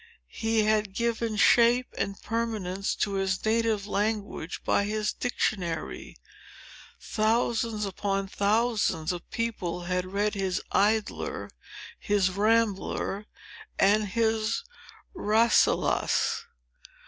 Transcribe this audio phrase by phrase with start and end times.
[0.33, 6.17] He had given shape and permanence to his native language, by his Dictionary.
[6.99, 11.51] Thousands upon thousands of people had read his Idler,
[11.99, 13.27] his Rambler,
[13.77, 14.63] and his
[15.13, 16.45] Rasselas.